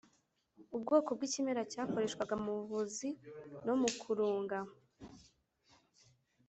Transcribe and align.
ubwoko 0.75 1.09
bw 1.17 1.21
ikimera 1.27 1.61
cyakoreshwaga 1.71 2.35
mu 2.43 2.51
buvuzi 2.57 3.09
no 3.65 3.73
mu 3.81 3.89
kurunga 4.01 4.57